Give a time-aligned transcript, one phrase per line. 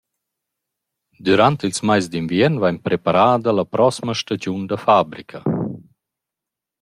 [1.25, 5.39] Dürant ils mais d’inviern vain preparada la prosma stagiun da fabrica.